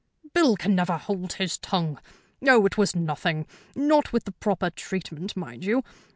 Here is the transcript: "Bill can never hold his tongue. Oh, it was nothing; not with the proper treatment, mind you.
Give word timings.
"Bill 0.33 0.57
can 0.57 0.73
never 0.73 0.97
hold 0.97 1.33
his 1.33 1.59
tongue. 1.59 1.99
Oh, 2.47 2.65
it 2.65 2.75
was 2.75 2.95
nothing; 2.95 3.45
not 3.75 4.11
with 4.11 4.23
the 4.23 4.31
proper 4.31 4.71
treatment, 4.71 5.35
mind 5.37 5.63
you. 5.63 5.83